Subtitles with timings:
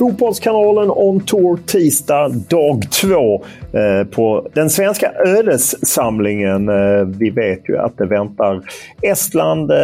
[0.00, 6.68] Fotbollskanalen On Tour tisdag dag två eh, på den svenska ödessamlingen.
[6.68, 8.62] Eh, vi vet ju att det väntar
[9.02, 9.78] Estland eh,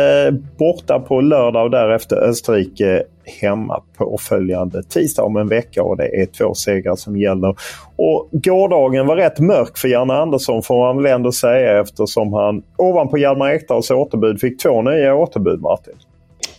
[0.58, 3.02] borta på lördag och därefter Österrike
[3.40, 7.56] hemma på följande tisdag om en vecka och det är två segrar som gäller.
[7.96, 12.62] Och gårdagen var rätt mörk för Janne Andersson får man väl ändå säga eftersom han
[12.76, 15.94] ovanpå Hjalmar Ekdals återbud fick två nya återbud Martin.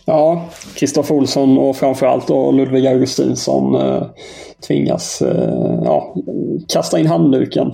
[0.08, 4.02] Ja, Kristoffer Olsson och framförallt då Ludvig Augustinsson eh,
[4.66, 6.14] tvingas eh, ja,
[6.68, 7.72] kasta in handduken.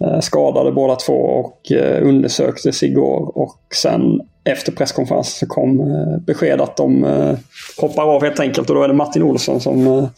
[0.00, 6.18] Eh, skadade båda två och eh, undersöktes igår och sen efter presskonferensen så kom eh,
[6.26, 7.34] besked att de eh,
[7.80, 10.08] hoppar av helt enkelt och då är det Martin Olsson som eh,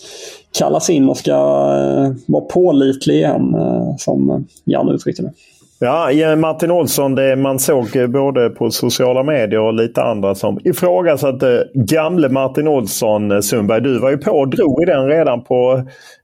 [0.59, 5.33] kallas in och ska eh, vara pålitlig igen eh, som Jan uttryckte det.
[5.79, 10.61] Ja, Martin Olsson, det man såg eh, både på sociala medier och lite andra som
[10.65, 13.33] ifrågasatte eh, gamle Martin Olsson.
[13.33, 15.83] Eh, Sundberg, du var ju på och drog i den redan på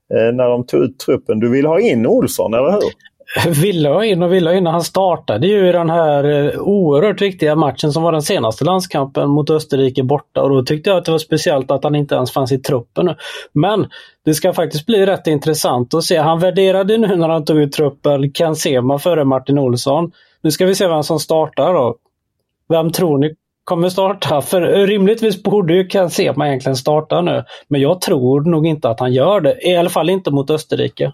[0.09, 1.39] när de tog ut truppen.
[1.39, 2.81] Du vill ha in Olsson, eller hur?
[3.61, 4.65] ville ha in och ville ha in.
[4.65, 9.29] Han startade ju i den här eh, oerhört viktiga matchen som var den senaste landskampen
[9.29, 12.31] mot Österrike borta och då tyckte jag att det var speciellt att han inte ens
[12.31, 13.15] fanns i truppen.
[13.53, 13.87] Men
[14.25, 16.17] det ska faktiskt bli rätt intressant att se.
[16.17, 20.11] Han värderade nu när han tog ut truppen Ken Sema före Martin Olsson.
[20.41, 21.95] Nu ska vi se vem som startar då.
[22.69, 24.41] Vem tror ni kommer starta?
[24.41, 27.43] För eh, rimligtvis borde ju Ken Sema egentligen starta nu.
[27.67, 29.67] Men jag tror nog inte att han gör det.
[29.67, 31.11] I alla fall inte mot Österrike.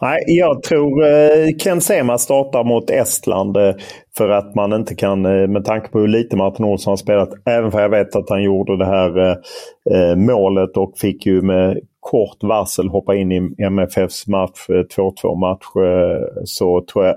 [0.00, 3.74] Nej, jag tror eh, Ken Sema startar mot Estland eh,
[4.16, 7.28] för att man inte kan, eh, med tanke på hur lite Martin Olsson har spelat,
[7.46, 9.36] även för jag vet att han gjorde det här
[10.16, 15.64] målet och fick ju med kort varsel hoppa in i MFFs match, 2-2 match,
[16.44, 17.16] så tror jag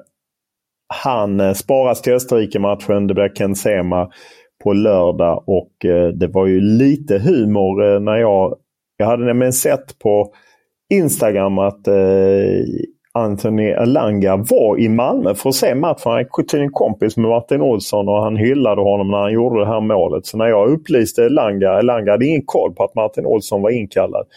[1.04, 3.08] han sparas till Österrike-matchen.
[3.08, 4.10] Det blir Ken Sema
[4.64, 5.72] på lördag och
[6.14, 8.56] det var ju lite humor när jag,
[8.98, 10.34] jag hade nämligen sett på
[10.90, 11.94] Instagram att eh,
[13.14, 16.12] Anthony Elanga var i Malmö för att se matchen.
[16.12, 19.68] Han är tydligen kompis med Martin Olsson och han hyllade honom när han gjorde det
[19.68, 20.26] här målet.
[20.26, 24.28] Så när jag upplyste Elanga, Elanga hade ingen koll på att Martin Olsson var inkallad.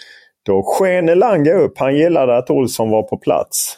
[0.47, 1.79] Då sken Elanga upp.
[1.79, 3.77] Han gillade att Olsson var på plats.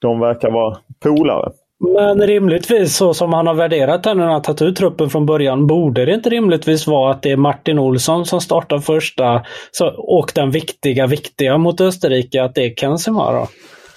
[0.00, 1.52] De verkar vara polare.
[1.80, 5.66] Men rimligtvis så som han har värderat henne när han tagit ut truppen från början,
[5.66, 10.32] borde det inte rimligtvis vara att det är Martin Olsson som startar första så, och
[10.34, 13.46] den viktiga, viktiga mot Österrike, att det är Kensima då?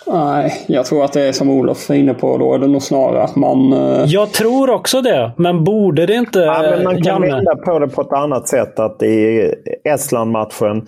[0.07, 2.37] Nej, jag tror att det är som Olof är inne på.
[2.37, 3.73] Då är det nog snarare att man...
[3.73, 4.05] Uh...
[4.05, 6.39] Jag tror också det, men borde det inte...
[6.39, 8.79] Ja, men man kan vända på det på ett annat sätt.
[8.79, 9.51] Att i
[9.83, 10.85] Estland-matchen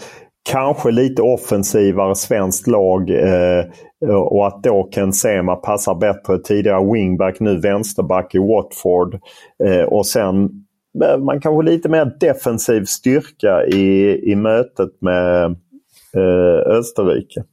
[0.49, 3.09] kanske lite offensivare svenskt lag.
[3.09, 3.65] Eh,
[4.15, 6.39] och att då Ken Sema passar bättre.
[6.39, 9.19] Tidigare wingback, nu vänsterback i Watford.
[9.63, 10.49] Eh, och sen
[11.19, 15.45] man kanske lite mer defensiv styrka i, i mötet med
[16.15, 17.43] eh, Österrike.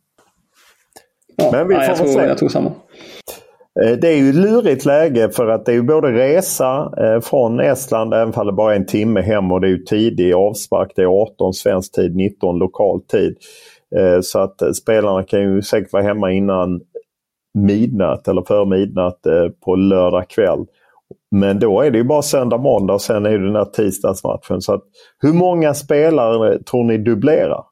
[1.36, 2.26] Ja, Men vi får jag, tror, se.
[2.26, 2.72] jag tror samma.
[3.82, 7.20] Eh, det är ju ett lurigt läge för att det är ju både resa eh,
[7.20, 10.32] från Estland, även om det bara är en timme hem och det är ju tidig
[10.32, 10.92] avspark.
[10.96, 13.36] Det är 18 svensk tid, 19 lokal tid.
[13.96, 16.80] Eh, så att spelarna kan ju säkert vara hemma innan
[17.58, 19.20] midnatt eller före midnatt
[19.64, 20.66] på lördag kväll.
[21.30, 24.60] Men då är det ju bara söndag, måndag och sen är det den här tisdagsmatchen.
[24.60, 24.82] Så att,
[25.22, 27.64] hur många spelare tror ni dubblerar?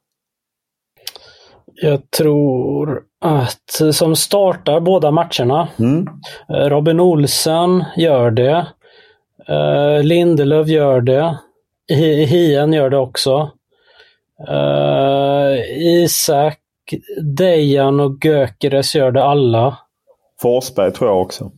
[1.82, 5.68] Jag tror att som startar båda matcherna.
[5.78, 6.08] Mm.
[6.48, 8.66] Eh, Robin Olsen gör det.
[9.50, 11.38] Uh, Lindelöf gör det.
[11.88, 13.50] Hien gör det också.
[14.50, 16.58] Uh, Isak,
[17.36, 19.78] Dejan och Gökeres gör det alla.
[20.42, 21.50] Forsberg tror jag också.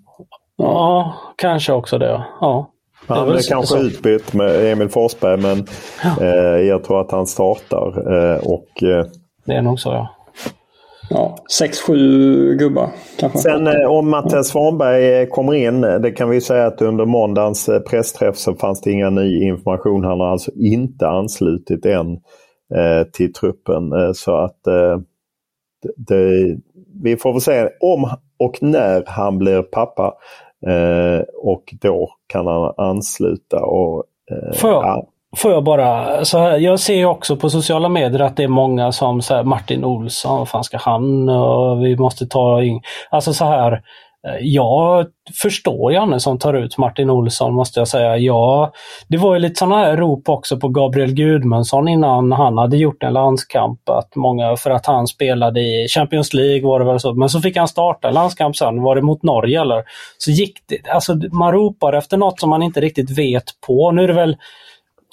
[0.56, 2.25] Ja, kanske också det.
[2.41, 2.71] Ja.
[3.06, 3.79] Han är kanske så.
[3.79, 5.67] utbytt med Emil Forsberg men
[6.05, 6.25] ja.
[6.25, 8.12] eh, jag tror att han startar.
[8.12, 9.06] Eh, och, eh,
[9.49, 10.15] det är nog så ja.
[11.11, 13.39] Ja, sex, sju gubbar kanske.
[13.39, 17.69] Sen eh, om Mattias Svanberg eh, kommer in, det kan vi säga att under måndagens
[17.69, 20.05] eh, pressträff så fanns det inga ny information.
[20.05, 22.12] Han har alltså inte anslutit än
[22.75, 24.15] eh, till truppen.
[24.15, 24.99] så att eh,
[25.97, 26.56] det,
[27.03, 30.15] vi får väl se om och när han blir pappa.
[30.67, 33.65] Eh, och då kan han ansluta.
[33.65, 38.20] Och, eh, jag, ja får jag bara, så här, jag ser också på sociala medier
[38.20, 42.26] att det är många som säger Martin Olsson, vad fan ska han och vi måste
[42.26, 42.80] ta in...
[43.10, 45.06] Alltså så här, eh, jag
[45.42, 48.16] förstår Janne som tar ut Martin Olsson måste jag säga.
[48.16, 48.72] Ja,
[49.08, 53.02] det var ju lite sådana här rop också på Gabriel Gudmundsson innan han hade gjort
[53.02, 53.88] en landskamp.
[53.88, 57.14] Att många, för att han spelade i Champions League var det väl så.
[57.14, 58.82] Men så fick han starta en landskamp sen.
[58.82, 59.84] Var det mot Norge eller?
[60.19, 60.90] Så gick det.
[60.90, 63.90] Alltså man ropar efter något som man inte riktigt vet på.
[63.90, 64.36] Nu är det väl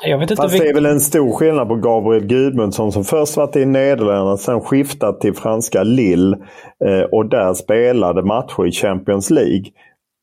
[0.03, 3.38] jag vet inte Fast det är väl en stor skillnad på Gabriel Gudmundsson som först
[3.38, 6.38] varit i Nederländerna, sen skiftat till franska Lille
[6.86, 9.65] eh, och där spelade matcher i Champions League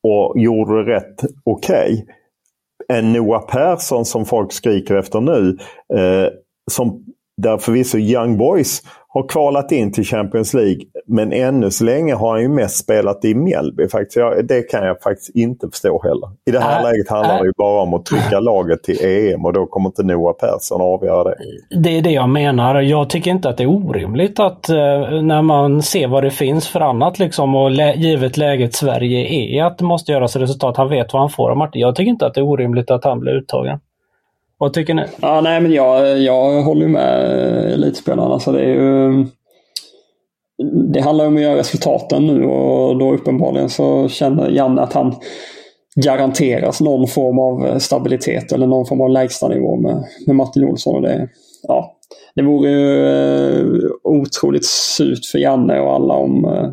[0.03, 1.93] och gjorde det rätt okej.
[1.93, 2.97] Okay.
[2.97, 5.57] En Noah Persson som folk skriker efter nu,
[5.93, 6.29] eh,
[6.71, 7.05] som
[7.37, 8.81] där förvisso Young Boys
[9.13, 10.81] har kvalat in till Champions League.
[11.07, 13.87] Men ännu så länge har han ju mest spelat i Mjällby.
[13.87, 14.17] Faktiskt.
[14.47, 16.29] det kan jag faktiskt inte förstå heller.
[16.45, 17.41] I det här äh, läget handlar äh.
[17.41, 20.81] det ju bara om att trycka laget till EM och då kommer inte Noah Persson
[20.81, 21.35] avgöra det.
[21.81, 22.81] Det är det jag menar.
[22.81, 24.75] Jag tycker inte att det är orimligt att eh,
[25.21, 29.63] när man ser vad det finns för annat liksom och lä givet läget Sverige är
[29.63, 30.77] att det måste göras resultat.
[30.77, 31.81] Han vet vad han får av Martin.
[31.81, 33.79] Jag tycker inte att det är orimligt att han blir uttagen.
[34.63, 35.03] Vad tycker ni?
[35.21, 37.25] Ja, nej, men jag, jag håller med
[37.65, 38.27] eh, elitspelarna.
[38.27, 39.25] Så alltså, det, är ju,
[40.93, 45.15] det handlar om att göra resultaten nu och då uppenbarligen så känner Janne att han
[45.95, 50.95] garanteras någon form av eh, stabilitet eller någon form av lägstanivå med, med Martin Olsson.
[50.95, 51.27] Och det,
[51.67, 51.95] ja,
[52.35, 56.69] det vore ju eh, otroligt surt för Janne och alla om, eh,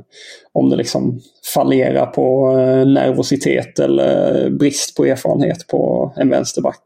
[0.53, 1.21] om det liksom
[1.55, 6.85] fallerar på eh, nervositet eller eh, brist på erfarenhet på en vänsterback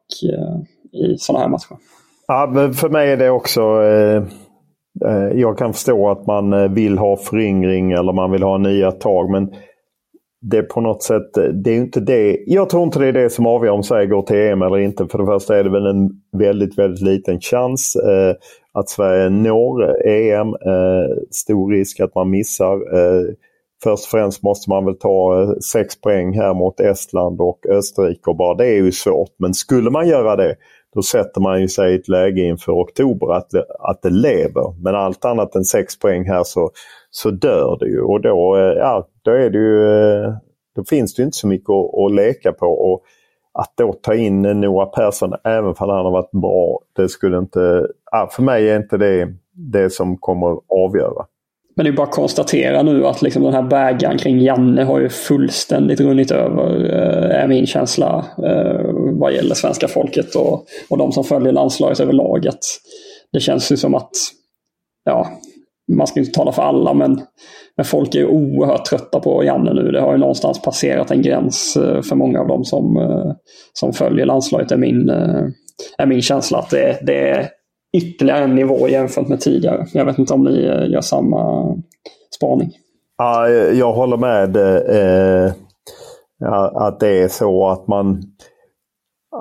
[0.95, 1.77] i sådana här matcher.
[2.27, 3.61] Ja, men för mig är det också...
[3.83, 4.23] Eh,
[5.05, 8.93] eh jag kan förstå att man eh, vill ha föryngring eller man vill ha nya
[8.93, 9.31] tag.
[9.31, 9.51] Men
[10.51, 12.39] det är på något sätt, eh, det är inte det.
[12.47, 15.07] Jag tror inte det är det som avgör om Sverige går till EM eller inte.
[15.07, 18.35] För det första är det väl en väldigt, väldigt liten chans eh,
[18.73, 20.49] att Sverige når EM.
[20.49, 22.75] Eh, stor risk att man missar.
[22.75, 23.23] Eh,
[23.83, 28.37] först och främst måste man väl ta sex poäng här mot Estland och Österrike och
[28.37, 29.31] bara det är ju svårt.
[29.39, 30.57] Men skulle man göra det
[30.95, 34.83] då sätter man ju sig i ett läge inför oktober att, att det lever.
[34.83, 36.71] Men allt annat än 6 poäng här så,
[37.11, 39.85] så dör det ju och då, eh, ja, då, är det ju,
[40.25, 40.33] eh,
[40.77, 42.67] då finns det inte så mycket att, att leka på.
[42.67, 43.03] Och
[43.59, 47.87] att då ta in Noah Persson, även om han har varit bra, det skulle inte...
[48.31, 51.27] För mig är inte det det som kommer avgöra.
[51.77, 55.01] Men det är bara att konstatera nu att liksom den här bägaren kring Janne har
[55.01, 58.81] ju fullständigt runnit över, eh, är min känsla, eh,
[59.13, 62.49] vad gäller svenska folket och, och de som följer landslaget överlag.
[63.33, 64.11] Det känns ju som att,
[65.05, 65.29] ja,
[65.93, 67.21] man ska inte tala för alla, men,
[67.77, 69.91] men folk är oerhört trötta på Janne nu.
[69.93, 72.99] Det har ju någonstans passerat en gräns eh, för många av dem som,
[73.73, 75.09] som följer landslaget, är min,
[75.99, 76.59] är min känsla.
[76.59, 77.51] att det, det
[77.95, 79.87] ytterligare en nivå jämfört med tidigare.
[79.93, 81.75] Jag vet inte om ni eh, gör samma
[82.37, 82.71] spaning.
[83.19, 84.57] Ja, eh, jag håller med.
[84.57, 85.53] Eh, eh
[86.75, 88.23] att det är så att man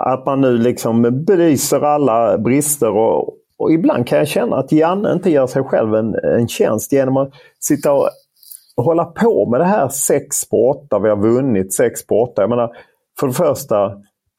[0.06, 5.14] att man nu liksom belyser alla brister och, och ibland kan jag känna att Janne
[5.14, 8.10] inte gör sig själv en, en tjänst genom att sitta och
[8.76, 11.00] hålla på med det här 6 på 8.
[11.00, 12.42] Vi har vunnit 6 på 8.
[12.42, 12.72] Jag menar,
[13.20, 13.92] för det första,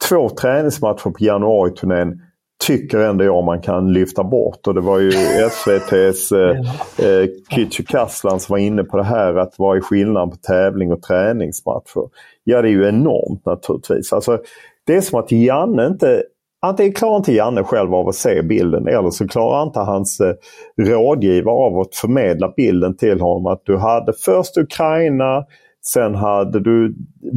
[0.08, 2.20] två träningsmatcher på januariturnén
[2.66, 4.66] tycker ändå jag man kan lyfta bort.
[4.66, 5.08] Och det var ju
[5.50, 6.50] SVTs eh,
[6.98, 11.02] eh, Kücükaslan som var inne på det här att vad är skillnaden på tävling och
[11.02, 12.08] träningsmatcher?
[12.44, 14.12] Ja det är ju enormt naturligtvis.
[14.12, 14.38] Alltså,
[14.86, 16.22] det är som att Janne inte
[16.64, 20.34] Antingen klarar inte Janne själv av att se bilden eller så klarar inte hans eh,
[20.76, 23.46] rådgivare av att förmedla bilden till honom.
[23.46, 25.44] Att du hade först Ukraina,
[25.88, 26.94] sen hade du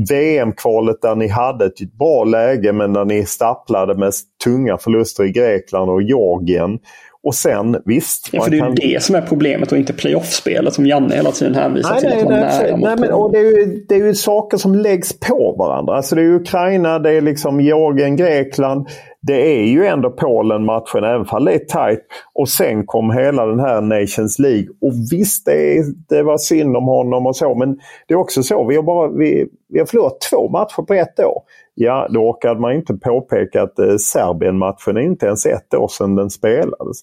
[0.10, 4.14] VM-kvalet där ni hade ett bra läge men där ni stapplade med
[4.44, 6.80] tunga förluster i Grekland och Georgien.
[7.24, 8.30] Och sen visst.
[8.32, 8.76] Ja, för det är ju kan...
[8.76, 12.10] det som är problemet och inte playoff-spelet som Janne hela tiden hänvisar nej, till.
[12.10, 15.20] Nej, att nej, nej, men, och det, är ju, det är ju saker som läggs
[15.20, 15.96] på varandra.
[15.96, 18.88] Alltså det är Ukraina, det är liksom Georgien, Grekland.
[19.22, 22.00] Det är ju ändå Polen-matchen, även om det är tajt.
[22.34, 24.68] Och sen kom hela den här Nations League.
[24.82, 28.44] Och visst, det, är, det var synd om honom och så, men det är också
[28.44, 28.66] så.
[28.68, 31.42] Vi har, bara, vi, vi har förlorat två matcher på ett år.
[31.80, 36.16] Ja, då orkade man inte påpeka att eh, Serbien-matchen är inte ens ett år sedan
[36.16, 36.98] den spelades.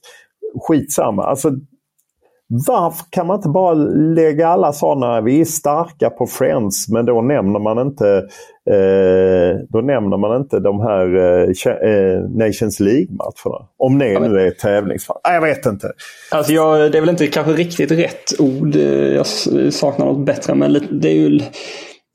[0.68, 1.24] Skitsamma.
[1.24, 1.50] Alltså,
[2.48, 3.74] varför kan man inte bara
[4.14, 8.08] lägga alla sådana, vi är starka på Friends, men då nämner man inte,
[8.70, 13.68] eh, då nämner man inte de här eh, eh Nations League-matcherna.
[13.76, 15.20] Om det nu är tävlingsfall.
[15.22, 15.92] Jag vet inte.
[16.30, 18.74] Alltså jag, det är väl inte kanske riktigt rätt ord.
[19.14, 19.26] Jag
[19.74, 21.40] saknar något bättre, men det är ju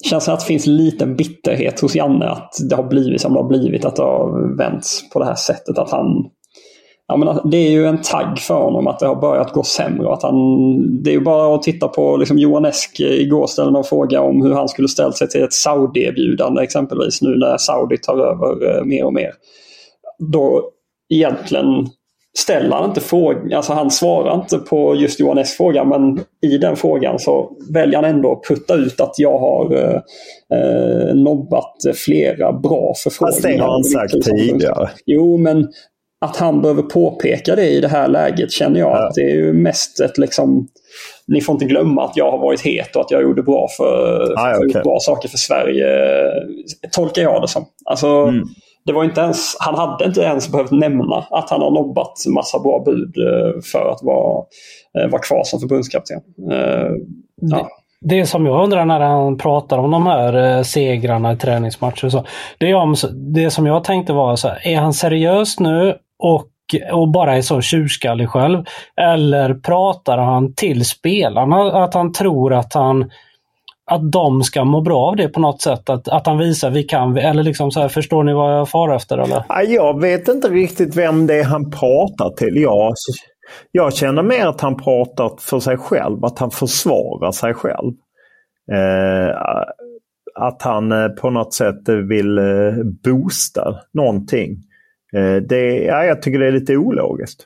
[0.05, 3.33] känns som att det finns en liten bitterhet hos Janne att det har blivit som
[3.33, 3.85] det har blivit.
[3.85, 5.77] Att det har vänts på det här sättet.
[5.77, 6.07] Att han,
[7.07, 10.13] ja, men det är ju en tagg för honom att det har börjat gå sämre.
[10.13, 10.35] Att han,
[11.03, 14.41] det är ju bara att titta på liksom Johan Esk igår ställde någon fråga om
[14.41, 18.85] hur han skulle ställt sig till ett Saudi-erbjudande exempelvis nu när Saudi tar över eh,
[18.85, 19.31] mer och mer.
[20.31, 20.71] Då
[21.09, 21.87] egentligen
[22.37, 26.57] ställer han inte frågan, alltså han svarar inte på just Johan S fråga men i
[26.57, 30.01] den frågan så väljer han ändå att putta ut att jag har eh,
[30.59, 33.31] eh nobbat flera bra förfrågningar.
[33.31, 34.89] Fast det har han sagt tidigare.
[35.05, 35.67] Jo men
[36.25, 39.07] att han behöver påpeka det i det här läget känner jag ja.
[39.07, 40.67] att det är ju mest ett liksom
[41.27, 44.33] ni får inte glömma att jag har varit het och att jag gjorde bra, för,
[44.37, 44.81] ah, okay.
[44.81, 45.87] bra saker för Sverige.
[46.91, 47.65] Tolkar jag det som.
[47.85, 48.43] Alltså, mm
[48.85, 52.59] det var inte ens, han hade inte ens behövt nämna att han har nobbat massa
[52.59, 54.45] bra bud eh, för att vara,
[54.99, 56.21] eh, vara kvar som förbundskapten.
[56.51, 56.91] Eh,
[57.41, 57.67] ja.
[58.01, 62.25] Det som jag undrar när han pratar om de här segrarna i träningsmatcher och så.
[62.57, 62.95] Det, om,
[63.33, 66.47] det som jag tänkte var så här, är han seriös nu och,
[66.91, 68.63] och bara är så tjurskallig själv?
[69.01, 73.09] Eller pratar han till spelarna att han tror att han
[73.89, 75.89] att de ska må bra av det på något sätt.
[75.89, 78.95] Att, att han visar vi kan, eller liksom så här, förstår ni vad jag far
[78.95, 79.17] efter?
[79.17, 79.43] Eller?
[79.67, 82.61] Jag vet inte riktigt vem det är han pratar till.
[82.61, 82.93] Jag,
[83.71, 87.93] jag känner mer att han pratar för sig själv, att han försvarar sig själv.
[88.71, 89.35] Eh,
[90.35, 94.51] att han eh, på något sätt vill eh, boosta någonting.
[95.15, 97.45] Eh, det, ja, jag tycker det är lite ologiskt.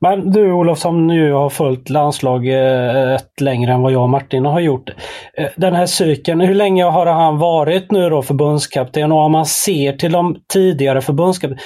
[0.00, 4.44] Men du Olof som nu har följt landslaget eh, längre än vad jag och Martin
[4.44, 4.90] har gjort.
[5.36, 9.12] Eh, den här cykeln, hur länge har han varit nu då förbundskapten?
[9.12, 11.62] Och om man ser till de tidigare förbundskaptenerna,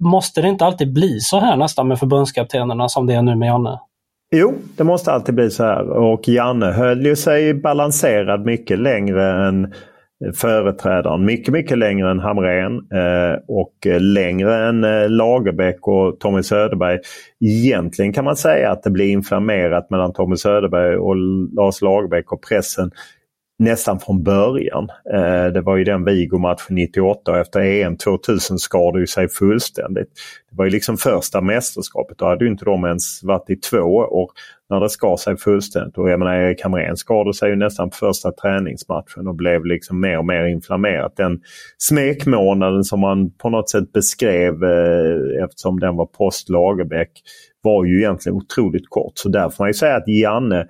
[0.00, 3.46] måste det inte alltid bli så här nästan med förbundskaptenerna som det är nu med
[3.46, 3.78] Janne?
[4.34, 5.90] Jo, det måste alltid bli så här.
[5.90, 9.72] Och Janne höll ju sig balanserad mycket längre än
[10.34, 11.24] företrädaren.
[11.24, 16.98] Mycket, mycket längre än Hamrén eh, och eh, längre än eh, Lagerbäck och Tommy Söderberg.
[17.40, 21.16] Egentligen kan man säga att det blir inflammerat mellan Tommy Söderberg och
[21.56, 22.90] Lars Lagerbäck och pressen
[23.58, 24.88] nästan från början.
[25.14, 30.08] Eh, det var ju den Vigo-matchen 98 och efter EM 2000 skadade ju sig fullständigt.
[30.50, 32.18] Det var ju liksom första mästerskapet.
[32.18, 34.30] Då hade ju inte de ens varit i två år
[34.70, 35.98] när det skar sig fullständigt.
[35.98, 40.00] Och jag menar Erik Hamrén skadade sig ju nästan på första träningsmatchen och blev liksom
[40.00, 41.16] mer och mer inflammerat.
[41.16, 41.40] Den
[41.78, 47.10] smekmånaden som man på något sätt beskrev eh, eftersom den var post Lagerbäck
[47.62, 49.12] var ju egentligen otroligt kort.
[49.14, 50.66] Så där får man ju säga att Janne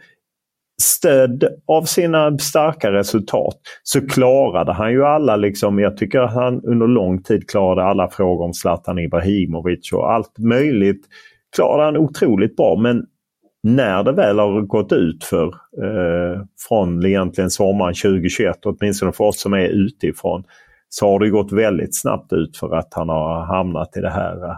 [0.82, 6.60] stöd av sina starka resultat så klarade han ju alla, liksom, jag tycker att han
[6.64, 11.06] under lång tid klarade alla frågor om Zlatan Ibrahimovic och allt möjligt
[11.56, 12.76] klarade han otroligt bra.
[12.76, 13.06] Men
[13.62, 15.46] när det väl har gått ut för
[15.82, 20.44] eh, från egentligen sommaren 2021, åtminstone för oss som är utifrån,
[20.88, 24.44] så har det gått väldigt snabbt ut för att han har hamnat i det här.
[24.44, 24.56] Eh.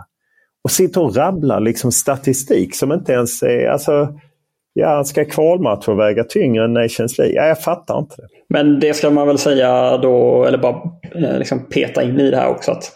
[0.64, 3.68] Och sitter och rabblar liksom statistik som inte ens är...
[3.68, 4.18] Alltså,
[4.76, 7.34] Ja, ska kvalmatcher väga tyngre än Nations League?
[7.34, 8.28] Ja, jag fattar inte det.
[8.48, 10.82] Men det ska man väl säga då, eller bara
[11.14, 12.72] eh, liksom peta in i det här också.
[12.72, 12.92] att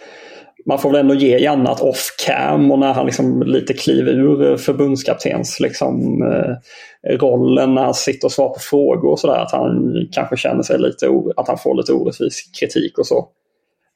[0.67, 4.13] man får väl ändå ge Janne att off cam och när han liksom lite kliver
[4.13, 9.43] ur förbundskaptens liksom, eh, rollen när han sitter och svarar på frågor och sådär.
[9.43, 11.07] Att han kanske känner sig lite,
[11.37, 13.29] att han får lite orättvis kritik och så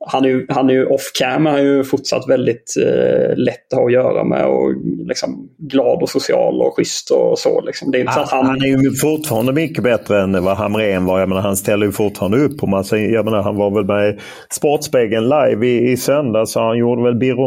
[0.06, 3.78] han är ju, han är ju off-cam, han är ju fortsatt väldigt eh, lätt att
[3.78, 4.75] ha att göra med och
[5.06, 7.61] liksom glad och social och schysst och så.
[7.61, 7.90] Liksom.
[7.90, 8.47] Det är inte han, så att han...
[8.47, 11.21] han är ju fortfarande mycket bättre än vad Hamrén var.
[11.21, 12.99] Jag menar, han ställer ju fortfarande upp på massa...
[12.99, 14.18] Jag menar, han var väl med i
[14.50, 16.54] Sportspegeln live i, i söndags.
[16.54, 17.44] Han gjorde väl Birro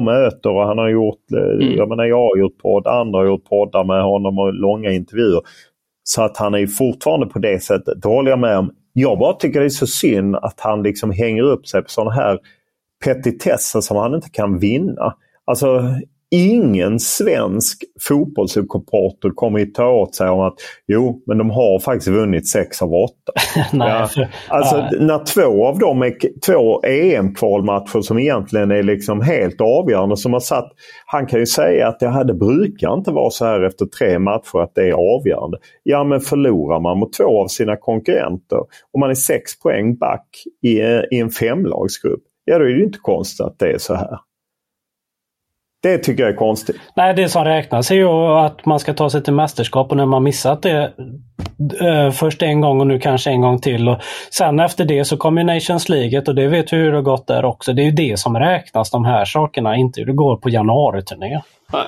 [0.49, 1.31] och han har gjort...
[1.33, 1.77] Eh, mm.
[1.77, 5.41] Jag menar, jag har gjort podd, andra har gjort poddar med honom och långa intervjuer.
[6.03, 8.01] Så att han är ju fortfarande på det sättet.
[8.01, 8.71] Det håller jag med om.
[8.97, 12.11] Jag bara tycker det är så synd att han liksom hänger upp sig på sådana
[12.11, 12.39] här
[13.05, 15.15] petitesser som han inte kan vinna.
[15.45, 15.81] Alltså
[16.31, 20.53] ingen svensk fotbollssupporter kommer ju ta åt sig om att
[20.87, 23.31] jo, men de har faktiskt vunnit sex av åtta.
[23.73, 24.27] Nej, ja.
[24.47, 24.89] alltså nej.
[24.99, 26.13] när två av dem är
[26.45, 30.17] två EM-kvalmatcher som egentligen är liksom helt avgörande.
[30.17, 30.71] Som har satt,
[31.05, 34.19] han kan ju säga att det här det brukar inte vara så här efter tre
[34.19, 35.57] matcher att det är avgörande.
[35.83, 38.59] Ja men förlorar man mot två av sina konkurrenter
[38.93, 40.27] och man är sex poäng back
[40.63, 40.79] i,
[41.11, 44.19] i en femlagsgrupp ja då är det inte konstigt att det är så här.
[45.85, 46.75] Det tycker jag är konstigt.
[46.95, 50.05] Nej, det som räknas är ju att man ska ta sig till mästerskap och när
[50.05, 50.91] man missat det
[51.81, 53.89] eh, först en gång och nu kanske en gång till.
[53.89, 53.97] Och
[54.31, 57.27] sen efter det så kommer Nations League och det vet vi hur det har gått
[57.27, 57.73] där också.
[57.73, 61.41] Det är ju det som räknas, de här sakerna, inte hur det går på januariturnén.
[61.73, 61.83] Nej.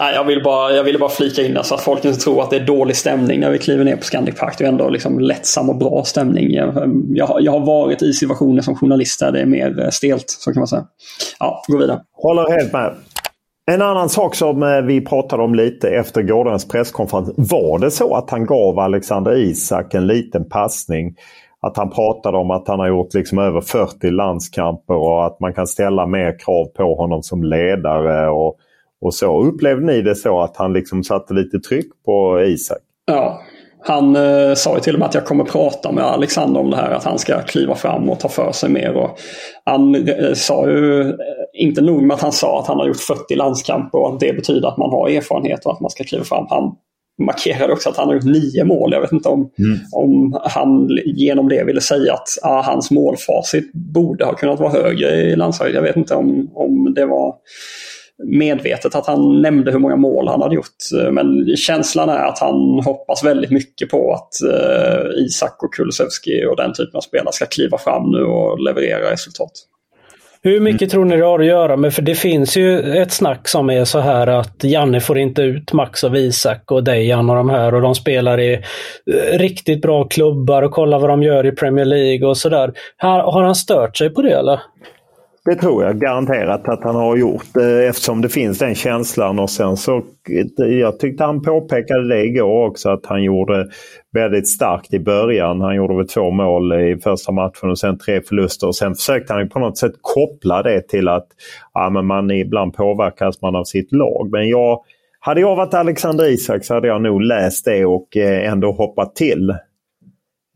[0.00, 2.50] Nej, jag, vill bara, jag ville bara flika in så att folk inte tror att
[2.50, 4.54] det är dålig stämning när vi kliver ner på Scandic Park.
[4.58, 6.52] Det är ändå liksom lättsam och bra stämning.
[6.52, 6.74] Jag,
[7.14, 10.52] jag, jag har varit i situationer som journalist där det är mer eh, stelt, så
[10.52, 10.84] kan man säga.
[11.38, 12.00] Ja, gå vidare.
[12.12, 12.94] Håller helt med.
[13.70, 17.32] En annan sak som eh, vi pratade om lite efter gårdagens presskonferens.
[17.36, 21.14] Var det så att han gav Alexander Isak en liten passning?
[21.60, 25.54] Att han pratade om att han har gjort liksom över 40 landskamper och att man
[25.54, 28.28] kan ställa mer krav på honom som ledare.
[28.28, 28.56] och
[29.00, 29.42] och så.
[29.42, 32.78] Upplevde ni det så att han liksom satte lite tryck på Isak?
[33.06, 33.40] Ja,
[33.82, 36.76] han eh, sa ju till och med att jag kommer prata med Alexander om det
[36.76, 38.96] här, att han ska kliva fram och ta för sig mer.
[38.96, 39.18] Och
[39.64, 41.16] han eh, sa ju,
[41.60, 44.32] inte nog med att han sa att han har gjort 40 landskamper och att det
[44.32, 46.46] betyder att man har erfarenhet och att man ska kliva fram.
[46.50, 46.72] Han
[47.22, 48.92] markerade också att han har gjort nio mål.
[48.92, 49.78] Jag vet inte om, mm.
[49.92, 55.10] om han genom det ville säga att ah, hans målfacit borde ha kunnat vara högre
[55.16, 55.74] i landslaget.
[55.74, 57.34] Jag vet inte om, om det var
[58.24, 61.12] medvetet att han nämnde hur många mål han hade gjort.
[61.12, 66.56] Men känslan är att han hoppas väldigt mycket på att uh, Isak och Kulusevski och
[66.56, 69.52] den typen av spelare ska kliva fram nu och leverera resultat.
[70.42, 70.90] Hur mycket mm.
[70.90, 71.94] tror ni det har att göra med?
[71.94, 75.72] För det finns ju ett snack som är så här att Janne får inte ut
[75.72, 80.04] Max av Isak och Dejan och de här och de spelar i eh, riktigt bra
[80.04, 82.72] klubbar och kollar vad de gör i Premier League och sådär.
[82.96, 84.60] Har han stört sig på det eller?
[85.44, 89.38] Det tror jag garanterat att han har gjort eh, eftersom det finns den känslan.
[89.38, 93.68] Och sen så, eh, jag tyckte han påpekade det igår också att han gjorde
[94.12, 95.60] väldigt starkt i början.
[95.60, 98.66] Han gjorde väl två mål i första matchen och sen tre förluster.
[98.66, 101.26] Och sen försökte han på något sätt koppla det till att
[101.74, 104.28] ja, men man ibland påverkas man av sitt lag.
[104.32, 104.80] Men jag,
[105.20, 109.16] hade jag varit Alexander Isak så hade jag nog läst det och eh, ändå hoppat
[109.16, 109.50] till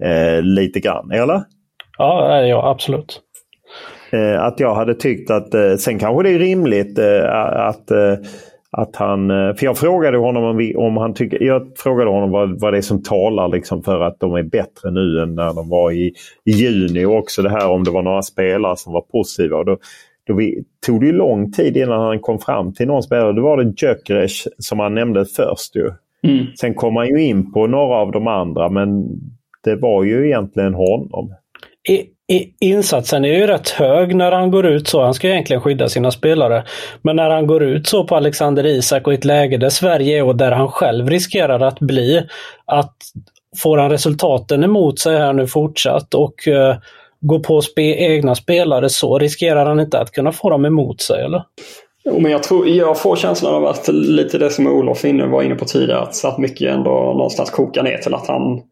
[0.02, 1.10] eh, lite grann.
[1.10, 1.42] Eller?
[1.98, 3.20] Ja, ja absolut.
[4.14, 7.34] Eh, att jag hade tyckt att, eh, sen kanske det är rimligt eh,
[7.68, 7.90] att
[8.76, 12.60] att han, för jag frågade honom om, vi, om han tycker, jag frågade honom vad,
[12.60, 15.68] vad det är som talar liksom för att de är bättre nu än när de
[15.68, 16.12] var i,
[16.44, 17.04] i juni.
[17.04, 19.56] Och också det här om det var några spelare som var positiva.
[19.56, 19.78] Och då,
[20.26, 23.32] då vi, tog det lång tid innan han kom fram till någon spelare.
[23.32, 25.76] Då var det Gyökeres som han nämnde först.
[25.76, 25.90] Ju.
[26.22, 26.46] Mm.
[26.60, 29.04] Sen kom han ju in på några av de andra men
[29.64, 31.34] det var ju egentligen honom.
[32.60, 35.02] Insatsen är ju rätt hög när han går ut så.
[35.02, 36.64] Han ska egentligen skydda sina spelare.
[37.02, 40.18] Men när han går ut så på Alexander Isak och i ett läge där Sverige
[40.18, 42.22] är och där han själv riskerar att bli,
[42.64, 42.94] att
[43.56, 46.74] får han resultaten emot sig här nu fortsatt och uh,
[47.20, 51.24] går på spe egna spelare så riskerar han inte att kunna få dem emot sig,
[51.24, 51.42] eller?
[52.04, 55.42] Jo, men jag, tror, jag får känslan av att lite det som Olof inne var
[55.42, 58.62] inne på tidigare, att, att mycket ändå någonstans kokar ner till att han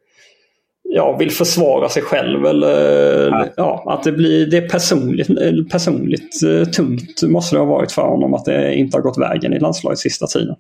[0.95, 2.47] ja, vill försvara sig själv.
[2.47, 3.49] Eller, ja.
[3.57, 8.03] ja att det, blir, det är personligt, personligt eh, tungt måste det ha varit för
[8.03, 10.57] honom att det inte har gått vägen i landslaget sista tiden.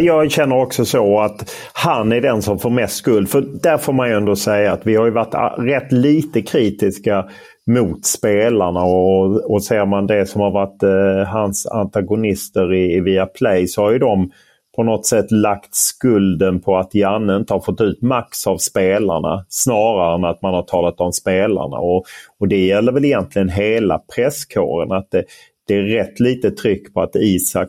[0.00, 3.28] Jag känner också så att han är den som får mest skuld.
[3.28, 7.24] För där får man ju ändå säga att vi har ju varit rätt lite kritiska
[7.66, 8.82] mot spelarna.
[8.82, 13.82] Och, och ser man det som har varit eh, hans antagonister i, i Viaplay så
[13.82, 14.30] har ju de
[14.76, 19.44] på något sätt lagt skulden på att Janne inte har fått ut max av spelarna
[19.48, 21.76] snarare än att man har talat om spelarna.
[21.76, 22.04] Och,
[22.38, 24.92] och det gäller väl egentligen hela presskåren.
[24.92, 25.24] att det,
[25.68, 27.68] det är rätt lite tryck på att Isak,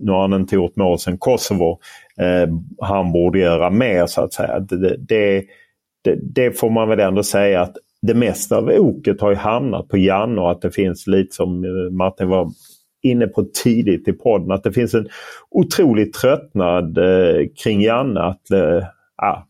[0.00, 1.78] nu har han inte gjort mål sedan Kosovo,
[2.20, 2.48] eh,
[2.80, 4.60] han borde göra mer så att säga.
[4.60, 5.44] Det, det,
[6.04, 9.88] det, det, får man väl ändå säga att det mesta av oket har ju hamnat
[9.88, 12.50] på Janne och att det finns lite som eh, Martin var
[13.02, 15.08] inne på tidigt i podden, att det finns en
[15.50, 18.20] otrolig tröttnad eh, kring Janne.
[18.20, 18.84] Att, eh,
[19.22, 19.46] ah,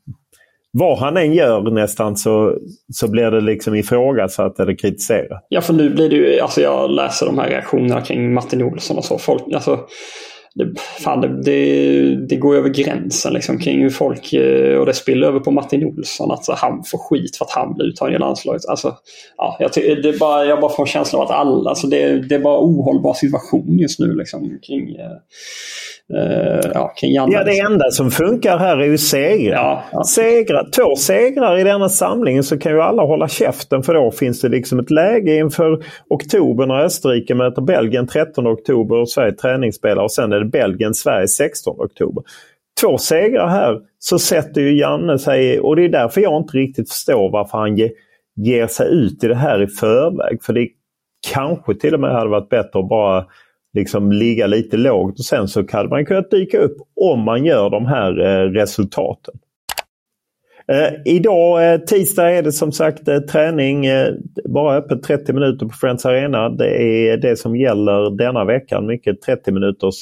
[0.72, 2.56] vad han än gör nästan så,
[2.92, 5.46] så blir det liksom ifrågasatt eller kritiserat.
[5.48, 8.96] Ja, för nu blir det ju, alltså jag läser de här reaktionerna kring Martin Olsson
[8.98, 9.18] och så.
[9.18, 9.80] Folk, alltså,
[10.54, 14.94] det, fan, det, det, det, går över gränsen liksom kring hur folk, eh, och det
[14.94, 18.18] spiller över på Martin Olsson, att han får skit för att han blir uttagen i
[18.18, 18.62] landslaget.
[18.68, 18.96] Alltså,
[19.36, 22.34] ja, jag, det bara, jag bara får en känsla av att alla, alltså det, det
[22.34, 25.16] är bara ohållbar situation just nu liksom, kring, eh,
[26.14, 27.32] Uh, ja, kring Janne.
[27.32, 29.56] Ja, det enda som funkar här är ju segrar.
[29.56, 30.04] Ja, ja.
[30.04, 30.68] segrar.
[30.76, 34.48] Två segrar i denna samling så kan ju alla hålla käften för då finns det
[34.48, 40.12] liksom ett läge inför oktober när Österrike möter Belgien 13 oktober och Sverige träningsspelar och
[40.12, 42.24] sen är Belgien-Sverige 16 oktober.
[42.80, 46.88] Två segrar här så sätter ju Janne sig, och det är därför jag inte riktigt
[46.88, 47.90] förstår varför han ge,
[48.36, 50.42] ger sig ut i det här i förväg.
[50.42, 50.68] För det
[51.32, 53.26] kanske till och med hade varit bättre att bara
[53.74, 57.70] liksom ligga lite lågt och sen så hade man kunnat dyka upp om man gör
[57.70, 59.34] de här eh, resultaten.
[60.70, 63.86] Eh, idag, eh, tisdag, är det som sagt eh, träning.
[63.86, 64.08] Eh,
[64.48, 66.48] bara öppet 30 minuter på Friends Arena.
[66.48, 68.86] Det är det som gäller denna veckan.
[68.86, 69.94] Mycket 30 minuters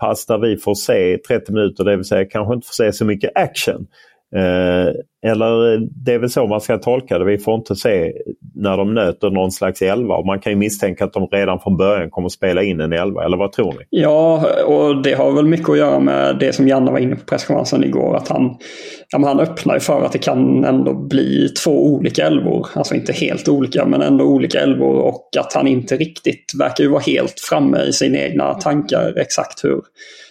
[0.00, 3.04] pass där vi får se 30 minuter, det vill säga kanske inte får se så
[3.04, 3.86] mycket action.
[4.36, 4.92] Eh,
[5.30, 7.24] eller eh, det är väl så man ska tolka det.
[7.24, 8.12] Vi får inte se
[8.54, 10.22] när de nöter någon slags elva.
[10.24, 13.24] Man kan ju misstänka att de redan från början kommer spela in en elva.
[13.24, 13.78] Eller vad tror ni?
[13.90, 17.24] Ja, och det har väl mycket att göra med det som Janne var inne på
[17.24, 18.16] presskonferensen igår.
[18.16, 18.56] Att han,
[19.12, 22.66] ja, han öppnar för att det kan ändå bli två olika elvor.
[22.74, 24.94] Alltså inte helt olika, men ändå olika elvor.
[24.94, 29.64] Och att han inte riktigt verkar ju vara helt framme i sina egna tankar exakt
[29.64, 29.80] hur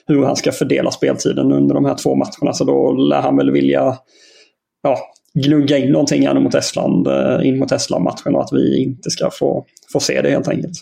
[0.07, 2.53] hur han ska fördela speltiden under de här två matcherna.
[2.53, 3.97] Så då lär han väl vilja
[4.83, 4.97] ja,
[5.33, 9.65] gnugga in någonting mot Estland, eh, in mot Estland-matchen och att vi inte ska få,
[9.93, 10.77] få se det helt enkelt.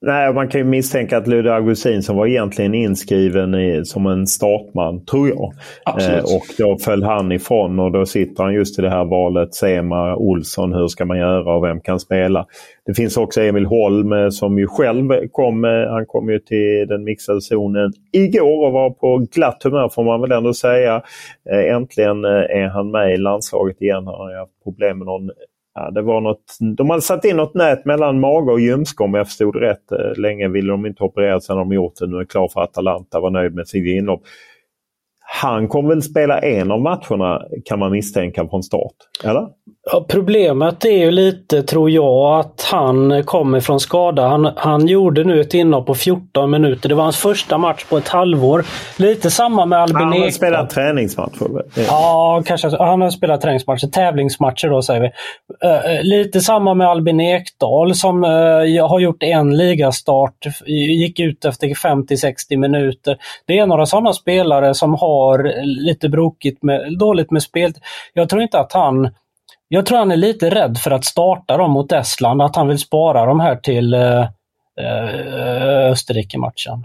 [0.00, 4.26] Nej, man kan ju misstänka att Ludde Augustin som var egentligen inskriven i, som en
[4.26, 5.52] startman, tror jag.
[6.00, 9.54] Eh, och då föll han ifrån och då sitter han just i det här valet.
[9.54, 12.46] Sema, Olsson, hur ska man göra och vem kan spela?
[12.86, 16.86] Det finns också Emil Holm eh, som ju själv kom, eh, han kom ju till
[16.88, 21.02] den mixade zonen igår och var på glatt humör får man väl ändå säga.
[21.50, 24.06] Eh, äntligen är han med i landslaget igen.
[24.06, 25.30] Han har haft problem med någon
[25.74, 29.14] Ja, det var något, de hade satt in något nät mellan mage och ljumske om
[29.14, 29.92] jag förstod det rätt.
[29.92, 32.06] Eh, länge ville de inte operera sen de gjort det.
[32.06, 34.22] Nu är det klar för Atalanta, var nöjd med sitt inlopp.
[35.30, 38.94] Han kommer väl spela en av matcherna kan man misstänka från start?
[39.24, 39.48] Eller?
[39.92, 44.28] Ja, problemet är ju lite, tror jag, att han kommer från skada.
[44.28, 46.88] Han, han gjorde nu ett inhopp på 14 minuter.
[46.88, 48.64] Det var hans första match på ett halvår.
[48.98, 51.64] Lite samma med Albin Han har spelat träningsmatcher?
[51.88, 52.76] Ja, kanske.
[52.78, 53.86] Han har spelat träningsmatcher.
[53.86, 55.06] Tävlingsmatcher då, säger vi.
[55.68, 60.46] Uh, lite samma med Albin Ekdal som uh, har gjort en ligastart.
[60.66, 63.16] Gick ut efter 50-60 minuter.
[63.46, 67.72] Det är några sådana spelare som har lite brokigt med, dåligt med spel.
[68.14, 69.10] Jag tror inte att han
[69.68, 72.78] jag tror han är lite rädd för att starta dem mot Estland, att han vill
[72.78, 74.20] spara de här till eh,
[74.80, 76.84] eh Österrike-matchen.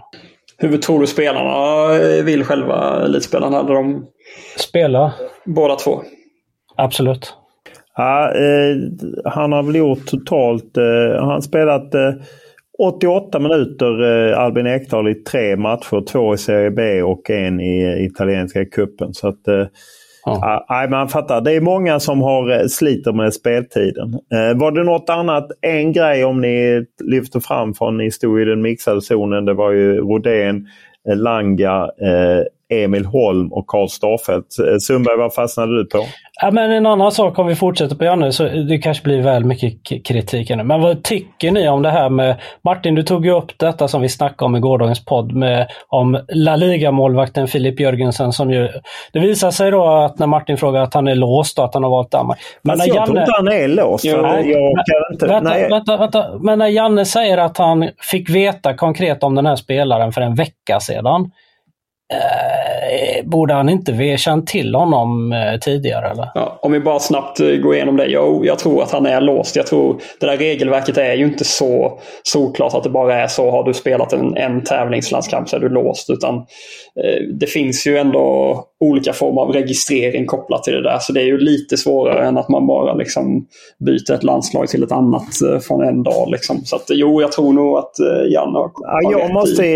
[0.58, 1.88] Hur tror du spelarna
[2.22, 3.56] vill själva, elitspelarna?
[3.56, 4.06] Hade de...
[4.56, 5.12] Spela.
[5.44, 6.02] Båda två?
[6.76, 7.34] Absolut.
[7.96, 8.76] Ja, eh,
[9.24, 10.76] han har väl gjort totalt...
[10.76, 12.12] Eh, han har spelat eh,
[12.78, 16.04] 88 minuter eh, Albin Ekdal i tre matcher.
[16.06, 19.14] Två i Serie B och en i italienska cupen.
[19.14, 19.66] Så att, eh,
[20.24, 20.64] ja.
[20.68, 21.40] ja, man fattar.
[21.40, 24.14] Det är många som har eh, sliter med speltiden.
[24.14, 25.50] Eh, var det något annat?
[25.60, 29.44] En grej om ni lyfter fram från ni stod i den mixade zonen.
[29.44, 30.68] Det var ju Rodén,
[31.08, 32.42] eh, Langa, eh,
[32.82, 34.46] Emil Holm och Karl Starfelt.
[34.58, 36.04] Eh, Sundberg, vad fastnade du på?
[36.42, 39.44] Ja, men en annan sak om vi fortsätter på Janne, så det kanske blir väl
[39.44, 40.64] mycket kritik nu.
[40.64, 42.36] Men vad tycker ni om det här med...
[42.64, 46.20] Martin, du tog ju upp detta som vi snackade om i gårdagens podd med, om
[46.28, 48.68] La Liga-målvakten Filip Jörgensen som ju...
[49.12, 51.82] Det visar sig då att när Martin frågar att han är låst och att han
[51.82, 52.38] har valt Danmark.
[52.62, 53.06] Men alltså, jag Janne...
[53.06, 54.04] tror inte han är låst.
[54.04, 55.26] Jo, nej, jag inte...
[55.26, 55.68] Vänta, nej.
[55.70, 60.12] Vänta, vänta, Men när Janne säger att han fick veta konkret om den här spelaren
[60.12, 61.30] för en vecka sedan.
[62.12, 66.10] Eh, borde han inte känt till honom eh, tidigare?
[66.10, 66.28] Eller?
[66.34, 68.06] Ja, om vi bara snabbt eh, går igenom det.
[68.06, 69.56] Jag, jag tror att han är låst.
[69.56, 73.50] Jag tror det där regelverket är ju inte så solklart att det bara är så.
[73.50, 76.10] Har du spelat en, en tävlingslandskamp så är du låst.
[76.10, 80.98] Utan eh, det finns ju ändå olika former av registrering kopplat till det där.
[81.00, 83.46] Så det är ju lite svårare än att man bara liksom
[83.86, 86.28] byter ett landslag till ett annat eh, från en dag.
[86.30, 86.60] Liksom.
[86.64, 89.66] Så att, jo, jag tror nog att eh, Jan har, har ja, jag, måste,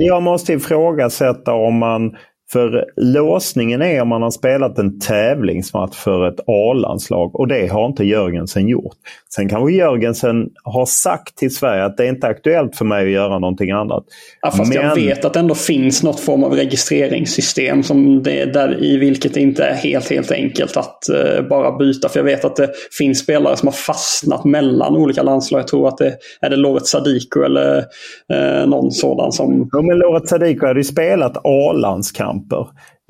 [0.00, 2.18] jag måste ifrågasätta om man
[2.52, 7.86] för låsningen är om man har spelat en tävlingsmatch för ett A-landslag och det har
[7.86, 8.96] inte Jörgensen gjort.
[9.34, 13.10] Sen kanske Jörgensen har sagt till Sverige att det är inte aktuellt för mig att
[13.10, 14.04] göra någonting annat.
[14.40, 14.82] Ja, fast Men...
[14.82, 19.34] jag vet att det ändå finns något form av registreringssystem som det, där, i vilket
[19.34, 22.08] det inte är helt, helt enkelt att uh, bara byta.
[22.08, 25.58] För jag vet att det finns spelare som har fastnat mellan olika landslag.
[25.58, 29.68] Jag tror att det är det Loret Sadiko eller uh, någon sådan som...
[29.72, 32.35] Ja, men Loret Sadiko hade ju spelat A-landskamper.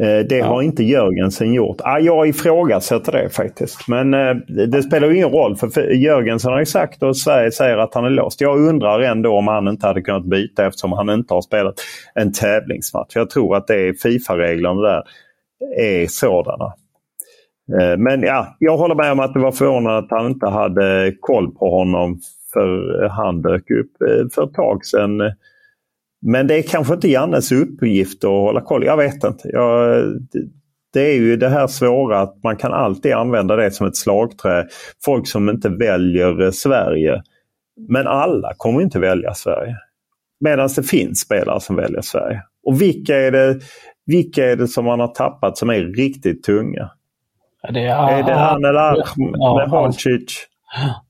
[0.03, 1.77] Eh, det har inte Jörgensen gjort.
[2.01, 3.89] Jag ifrågasätter det faktiskt.
[3.89, 4.35] Men eh,
[4.69, 8.05] det spelar ju ingen roll för Jörgensen har ju sagt och Sverige säger att han
[8.05, 8.41] är låst.
[8.41, 11.75] Jag undrar ändå om han inte hade kunnat byta eftersom han inte har spelat
[12.15, 13.17] en tävlingsmatch.
[13.17, 15.03] Jag tror att det är Fifa-reglerna där
[15.77, 16.73] är sådana.
[17.81, 21.15] Eh, men ja, jag håller med om att det var förvånande att han inte hade
[21.21, 22.21] koll på honom
[22.53, 23.93] för han dök upp
[24.35, 25.21] för ett tag sedan
[26.27, 28.85] men det är kanske inte Jannes uppgift att hålla koll.
[28.85, 29.49] Jag vet inte.
[29.53, 30.05] Jag,
[30.93, 34.67] det är ju det här svåra att man kan alltid använda det som ett slagträ.
[35.05, 37.23] Folk som inte väljer Sverige.
[37.89, 39.77] Men alla kommer inte välja Sverige.
[40.41, 42.43] Medan det finns spelare som väljer Sverige.
[42.67, 43.61] Och vilka är det,
[44.07, 46.91] vilka är det som man har tappat som är riktigt tunga?
[47.73, 50.47] Det är, är det han eller Ahmed ja, Hancic?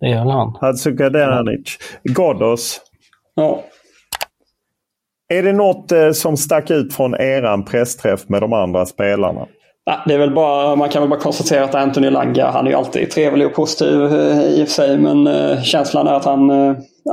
[0.01, 0.57] Det är väl han.
[0.61, 1.79] Hadzukadenic.
[2.05, 2.81] Ghoddos.
[3.35, 3.65] Ja.
[5.29, 9.47] Är det något eh, som stack ut från eran pressträff med de andra spelarna?
[10.07, 12.77] det är väl bara, man kan väl bara konstatera att Anthony Langa, han är ju
[12.77, 14.99] alltid trevlig och positiv eh, i och för sig.
[14.99, 16.51] Men eh, känslan är att han,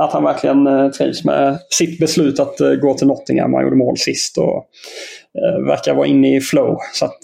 [0.00, 3.54] att han verkligen trivs med sitt beslut att gå till Nottingham.
[3.54, 4.66] Han gjorde mål sist och
[5.66, 6.78] verkar vara inne i flow.
[6.92, 7.18] Så att,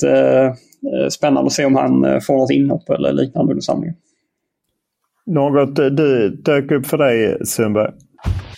[1.12, 3.94] spännande att se om han får något inhopp eller liknande under samlingen.
[5.26, 7.92] Något du dök upp för dig Sundberg?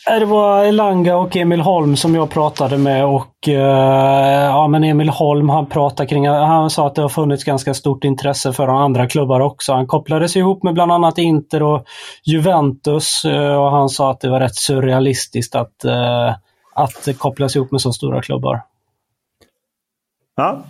[0.07, 5.09] Det var Elanga och Emil Holm som jag pratade med och uh, ja men Emil
[5.09, 9.09] Holm han pratade kring, han sa att det har funnits ganska stort intresse för andra
[9.09, 9.73] klubbar också.
[9.73, 11.85] Han kopplades ihop med bland annat Inter och
[12.25, 16.35] Juventus uh, och han sa att det var rätt surrealistiskt att, uh,
[16.75, 18.63] att kopplas ihop med så stora klubbar.
[20.37, 20.65] Ja,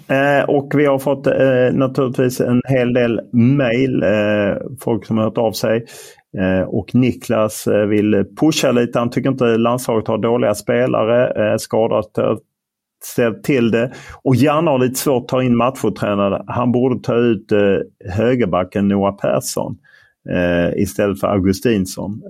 [0.49, 1.27] och vi har fått
[1.73, 4.05] naturligtvis en hel del mejl,
[4.81, 5.85] folk som har hört av sig.
[6.39, 8.99] Eh, och Niklas eh, vill pusha lite.
[8.99, 11.51] Han tycker inte landslaget har dåliga spelare.
[11.53, 12.11] Eh, skadat
[13.05, 13.93] ställt till det.
[14.23, 16.45] Och Janne har lite svårt att ta in matchtränare.
[16.47, 17.53] Han borde ta ut
[18.11, 19.77] högerbacken Noah Persson
[20.77, 22.23] istället för Augustinsson.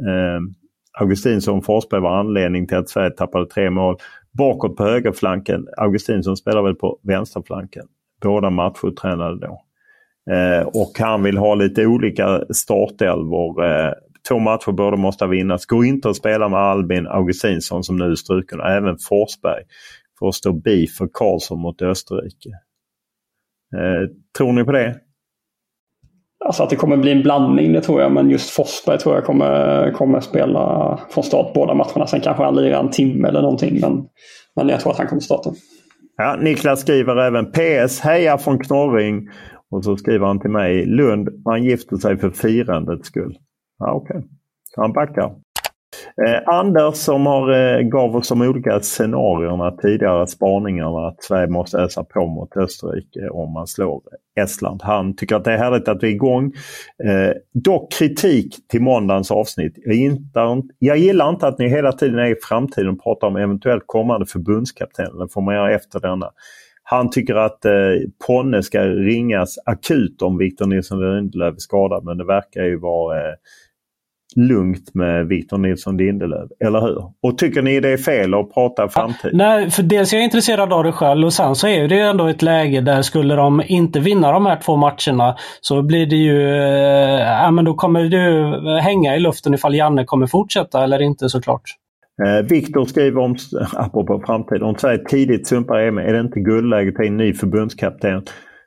[1.00, 3.96] Augustinsson och Forsberg var anledning till att Sverige tappade tre mål.
[4.38, 5.66] Bakåt på högerflanken.
[5.76, 7.84] Augustinsson spelar väl på vänsterflanken.
[8.22, 9.62] Båda matchtränade då.
[10.30, 13.64] Eh, och han vill ha lite olika startelvor.
[13.64, 13.92] Eh,
[14.28, 15.66] två matcher båda måste vinnas.
[15.66, 19.62] Går inte att spela med Albin Augustinsson som nu är struken och även Forsberg
[20.18, 22.48] för att stå bi för Karlsson mot Österrike.
[23.76, 24.08] Eh,
[24.38, 24.96] tror ni på det?
[26.44, 28.12] Alltså att det kommer bli en blandning det tror jag.
[28.12, 32.06] Men just Forsberg tror jag kommer, kommer spela från start båda matcherna.
[32.06, 33.80] Sen kanske han lirar en timme eller någonting.
[33.80, 34.04] Men,
[34.56, 35.50] men jag tror att han kommer starta.
[36.16, 39.28] Ja, Niklas skriver även PS Heja från Knorring.
[39.72, 43.38] Och så skriver han till mig, Lund, man gifter sig för firandets skull.
[43.78, 44.28] Ja, Okej, okay.
[44.74, 45.34] så han backar.
[46.26, 51.78] Eh, Anders som har, eh, gav oss de olika scenarierna tidigare, spaningarna att Sverige måste
[51.78, 54.02] ösa på mot Österrike om man slår
[54.40, 54.82] Estland.
[54.82, 56.52] Han tycker att det är härligt att vi är igång.
[57.04, 59.74] Eh, dock kritik till måndagens avsnitt.
[59.76, 63.36] Jag, inte, jag gillar inte att ni hela tiden är i framtiden och pratar om
[63.36, 65.18] eventuellt kommande förbundskapten.
[65.18, 66.30] Det får man göra efter denna.
[66.82, 67.72] Han tycker att eh,
[68.26, 73.18] Ponne ska ringas akut om Victor Nilsson Lindelöf är skadad men det verkar ju vara
[73.18, 73.34] eh,
[74.36, 77.04] lugnt med Victor Nilsson Lindelöf, eller hur?
[77.22, 79.30] Och tycker ni det är fel att prata framtid?
[79.32, 82.26] Nej, för dels är jag intresserad av det själv och sen så är det ändå
[82.26, 86.48] ett läge där skulle de inte vinna de här två matcherna så blir det ju...
[86.48, 91.02] Eh, ja, men då kommer det ju hänga i luften ifall Janne kommer fortsätta eller
[91.02, 91.62] inte såklart.
[92.26, 93.36] Eh, Viktor skriver om,
[93.72, 97.34] apropå framtiden, om Sverige tidigt sumpar EM är det inte guldläge att ta in ny
[97.34, 98.22] förbundskapten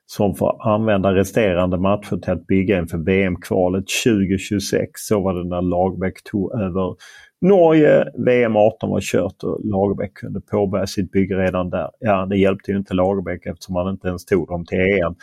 [0.05, 4.89] som får använda resterande matcher till att bygga inför VM-kvalet 2026.
[4.93, 6.95] Så var det när Lagerbäck tog över
[7.41, 8.05] Norge.
[8.25, 11.89] VM 18 var kört och Lagerbäck kunde påbörja sitt bygge redan där.
[11.99, 15.15] Ja, det hjälpte ju inte Lagerbäck eftersom han inte ens tog dem till EM.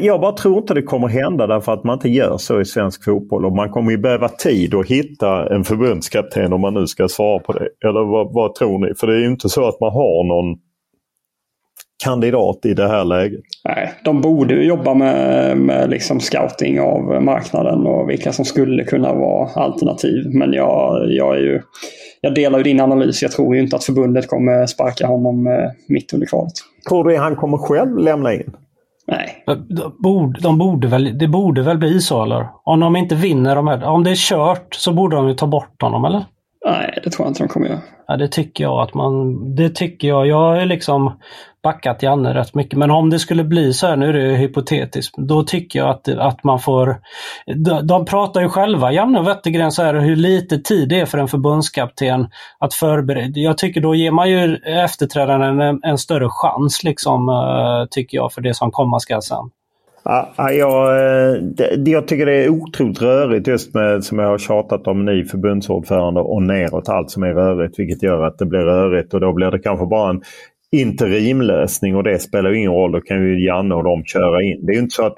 [0.00, 3.04] Jag bara tror inte det kommer hända därför att man inte gör så i svensk
[3.04, 3.44] fotboll.
[3.44, 7.38] Och man kommer ju behöva tid att hitta en förbundskapten om man nu ska svara
[7.38, 7.68] på det.
[7.88, 8.94] Eller vad, vad tror ni?
[8.94, 10.58] För det är ju inte så att man har någon
[12.04, 13.40] kandidat i det här läget.
[13.64, 18.84] Nej, de borde ju jobba med, med liksom scouting av marknaden och vilka som skulle
[18.84, 20.24] kunna vara alternativ.
[20.34, 21.60] Men jag, jag, är ju,
[22.20, 23.22] jag delar ju din analys.
[23.22, 26.52] Jag tror ju inte att förbundet kommer sparka honom eh, mitt under kvalet.
[26.88, 28.52] Tror du han kommer själv lämna in?
[29.10, 29.44] Nej.
[29.46, 32.48] De borde, de borde väl, det borde väl bli så eller?
[32.64, 35.46] Om de inte vinner de här, om det är kört så borde de ju ta
[35.46, 36.24] bort honom eller?
[36.70, 37.80] Nej, det tror jag inte de kommer göra.
[38.06, 39.36] Ja, det tycker jag att man...
[39.54, 40.26] Det tycker jag.
[40.26, 41.18] Jag har liksom
[41.62, 42.78] backat Janne rätt mycket.
[42.78, 46.08] Men om det skulle bli så här, nu är det hypotetiskt, då tycker jag att,
[46.08, 47.00] att man får...
[47.64, 51.06] De, de pratar ju själva, Janne och Wettergren, så här, hur lite tid det är
[51.06, 52.28] för en förbundskapten
[52.58, 53.40] att förbereda.
[53.40, 58.32] Jag tycker då ger man ju efterträdaren en, en större chans, liksom, uh, tycker jag,
[58.32, 59.50] för det som komma skall sen.
[60.10, 64.38] Ja, jag, eh, det, jag tycker det är otroligt rörigt just med, som jag har
[64.38, 67.78] tjatat om, ny förbundsordförande och neråt allt som är rörigt.
[67.78, 70.22] Vilket gör att det blir rörigt och då blir det kanske bara en
[70.70, 72.92] interimlösning och det spelar ingen roll.
[72.92, 74.66] Då kan ju Janne och de köra in.
[74.66, 75.16] Det är inte så att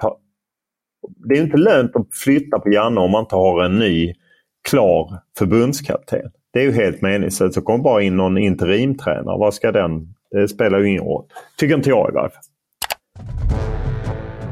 [1.29, 4.15] det är inte lönt att flytta på Janne om man inte har en ny
[4.69, 6.31] klar förbundskapten.
[6.53, 7.55] Det är ju helt meningslöst.
[7.55, 9.39] Så kommer bara in någon interimtränare.
[9.39, 10.15] Vad ska den?
[10.31, 11.25] Det spelar ju ingen roll.
[11.59, 13.60] Tycker inte jag i varje fall.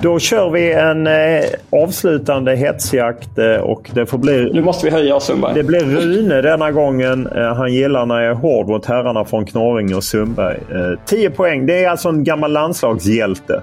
[0.02, 4.50] Då kör vi en eh, avslutande hetsjakt eh, och det får bli...
[4.52, 5.54] Nu måste vi höja oss Sundberg.
[5.54, 7.26] Det blir Rune denna gången.
[7.26, 10.58] Eh, han gillar när jag är hård mot herrarna från Knorring och Sundberg.
[11.06, 11.66] 10 eh, poäng.
[11.66, 13.62] Det är alltså en gammal landslagshjälte.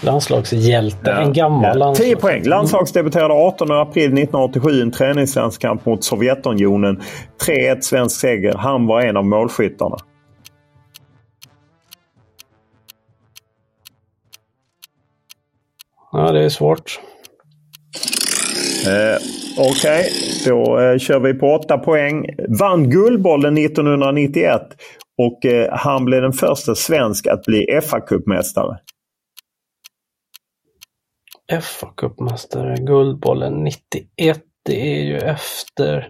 [0.00, 1.10] Landslagshjälte.
[1.10, 1.12] Ja.
[1.12, 1.74] En gammal ja.
[1.74, 2.08] landslags...
[2.08, 2.44] 10 poäng.
[2.44, 7.00] Landslagsdebuterade 18 april 1987 i en träningslandskamp mot Sovjetunionen.
[7.46, 8.54] 3-1 svensk seger.
[8.58, 9.96] Han var en av målskyttarna.
[16.16, 17.00] Ja, det är svårt.
[18.86, 19.16] Eh,
[19.58, 20.10] Okej, okay.
[20.46, 22.26] då eh, kör vi på 8 poäng.
[22.60, 24.60] Vann Guldbollen 1991
[25.18, 28.76] och eh, han blev den första svensk att bli FA-cupmästare.
[31.52, 34.42] FA-cupmästare, Guldbollen 91.
[34.64, 36.08] Det är ju efter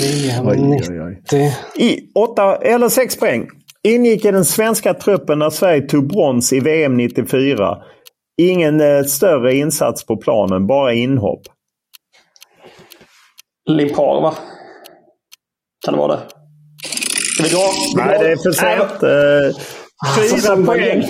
[0.00, 1.52] VM 90.
[1.76, 3.48] I 8 eller 6 poäng.
[3.88, 7.76] Ingick i den svenska truppen när Sverige tog brons i VM 94.
[8.42, 11.42] Ingen eh, större insats på planen, bara inhopp.
[13.70, 14.34] Limpar va?
[15.84, 16.22] Kan det vara det?
[17.34, 17.58] Ska vi dra?
[17.96, 19.02] Nej, det är för sent.
[19.02, 19.52] Uh,
[20.18, 21.02] fyra poäng.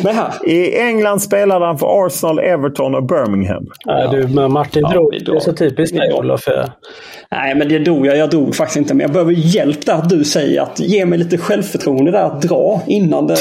[0.47, 3.67] I England spelade han för Arsenal, Everton och Birmingham.
[3.85, 5.13] Ja, du, men Martin ja, drog.
[5.13, 6.41] Det är så typiskt dig Olof.
[7.31, 8.17] Nej, men det drog jag.
[8.17, 8.95] Jag drog faktiskt inte.
[8.95, 12.43] Men jag behöver hjälp där att du säger att ge mig lite självförtroende där att
[12.43, 13.37] dra innan det...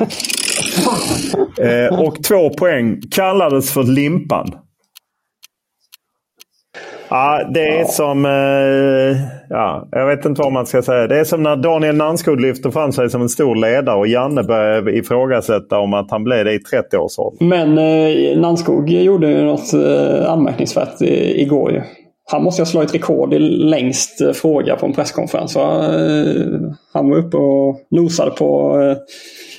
[1.90, 4.52] eh, och två poäng kallades för Limpan.
[7.08, 7.86] Ja, det är ja.
[7.86, 8.24] som...
[8.24, 9.16] Eh,
[9.48, 11.06] ja, jag vet inte vad man ska säga.
[11.06, 14.42] Det är som när Daniel Nanskog lyfter fram sig som en stor ledare och Janne
[14.42, 17.46] börjar ifrågasätta om att han blev det i 30 års ålder.
[17.46, 21.82] Men eh, Nanskog gjorde ju något eh, anmärkningsvärt i, igår ju.
[22.34, 25.54] Han måste ha slagit rekord i längst eh, fråga på en presskonferens.
[25.54, 25.84] Va?
[25.84, 26.36] Eh,
[26.92, 28.96] han var uppe och nosade på eh,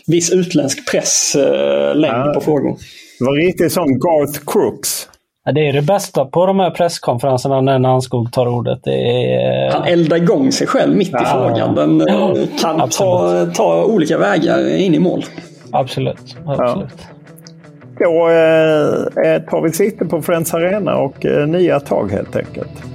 [0.08, 2.78] viss utländsk press eh, längd ja, på frågor.
[3.20, 5.08] Det var riktigt som Garth Crooks.
[5.46, 8.88] Ja, det är det bästa på de här presskonferenserna när Nanskog tar ordet.
[8.88, 9.72] Är...
[9.72, 11.76] Han eldar igång sig själv mitt i ja, frågan.
[11.76, 15.26] Den ja, kan ta, ta, olika vägar in i mål.
[15.72, 16.36] Absolut.
[16.46, 17.08] absolut.
[18.00, 22.95] Då eh, eh, tar vi sikte på Friends Arena och eh, nya tag helt enkelt.